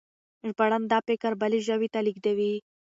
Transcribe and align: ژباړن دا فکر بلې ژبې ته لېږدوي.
ژباړن 0.49 0.83
دا 0.91 0.99
فکر 1.07 1.31
بلې 1.41 1.59
ژبې 1.67 1.89
ته 1.93 1.99
لېږدوي. 2.05 2.53